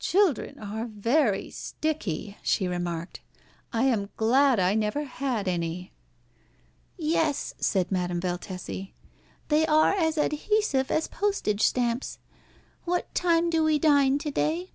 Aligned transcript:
"Children 0.00 0.58
are 0.58 0.86
very 0.88 1.48
sticky," 1.48 2.36
she 2.42 2.66
remarked. 2.66 3.20
"I 3.72 3.84
am 3.84 4.10
glad 4.16 4.58
I 4.58 4.74
never 4.74 5.04
had 5.04 5.46
any." 5.46 5.92
"Yes," 6.98 7.54
said 7.60 7.92
Madame 7.92 8.20
Valtesi; 8.20 8.94
"they 9.46 9.64
are 9.66 9.94
as 9.94 10.18
adhesive 10.18 10.90
as 10.90 11.06
postage 11.06 11.62
stamps. 11.62 12.18
What 12.84 13.14
time 13.14 13.48
do 13.48 13.62
we 13.62 13.78
dine 13.78 14.18
to 14.18 14.32
day?" 14.32 14.72